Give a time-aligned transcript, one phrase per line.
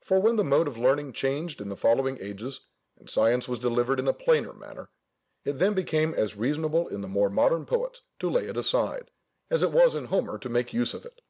[0.00, 2.60] For when the mode of learning changed in the following ages,
[2.96, 4.90] and science was delivered in a plainer manner,
[5.44, 9.10] it then became as reasonable in the more modern poets to lay it aside,
[9.50, 11.20] as it was in Homer to make use of it.